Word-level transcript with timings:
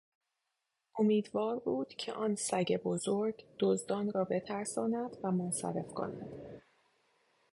امیدوار 0.99 1.59
بود 1.59 1.89
که 1.93 2.13
آن 2.13 2.35
سگ 2.35 2.77
بزرگ 2.81 3.43
دزدان 3.59 4.11
را 4.11 4.23
بترساند 4.23 5.17
و 5.23 5.31
منصرف 5.31 5.87
کند. 5.93 6.29